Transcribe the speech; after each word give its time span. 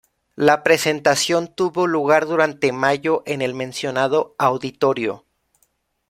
La 0.35 0.63
presentación 0.63 1.53
tuvo 1.53 1.85
lugar 1.85 2.25
durante 2.25 2.71
mayo 2.71 3.21
en 3.27 3.43
el 3.43 3.53
mencionado 3.53 4.33
auditorio. 4.39 5.25